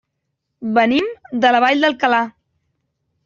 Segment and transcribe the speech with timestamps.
[0.77, 1.11] Venim
[1.45, 2.23] de la Vall d'Alcalà.